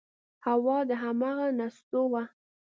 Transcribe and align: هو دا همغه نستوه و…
هو 0.43 0.75
دا 0.89 0.95
همغه 1.03 1.45
نستوه 1.59 2.05
و… 2.11 2.13